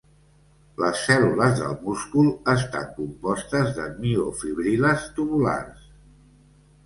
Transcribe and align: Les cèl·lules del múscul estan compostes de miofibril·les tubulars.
Les 0.83 1.01
cèl·lules 1.07 1.51
del 1.59 1.73
múscul 1.81 2.31
estan 2.53 2.89
compostes 2.95 3.69
de 3.77 3.85
miofibril·les 4.07 5.05
tubulars. 5.19 5.85